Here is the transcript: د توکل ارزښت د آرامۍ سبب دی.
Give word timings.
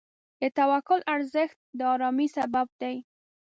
د 0.41 0.43
توکل 0.57 0.99
ارزښت 1.15 1.57
د 1.77 1.79
آرامۍ 1.93 2.27
سبب 2.37 2.67
دی. 2.81 2.95